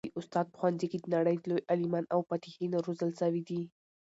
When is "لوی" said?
1.49-1.61